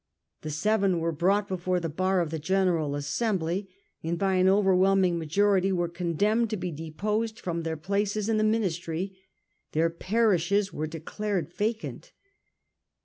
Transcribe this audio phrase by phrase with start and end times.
[0.41, 3.69] The seven were brought before the bar of the General Assembly,
[4.01, 8.43] and by an overwhelming majority were condemned to be deposed from their places in the
[8.43, 9.15] ministry.
[9.73, 12.13] Their parishes were declared vacant.